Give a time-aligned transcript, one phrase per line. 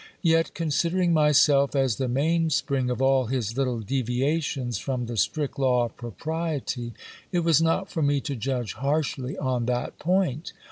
[0.23, 5.15] Yet, considering myself as the main spring of all his little devia tions from the
[5.15, 6.95] strict law of propriety,
[7.31, 10.53] it was not for me to judge harshly on that point.